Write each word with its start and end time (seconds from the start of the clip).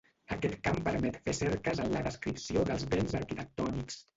Aquest 0.35 0.55
camp 0.67 0.79
permet 0.87 1.19
fer 1.27 1.35
cerques 1.41 1.81
en 1.85 1.93
la 1.97 2.03
descripció 2.09 2.65
dels 2.71 2.89
béns 2.95 3.17
arquitectònics. 3.21 4.03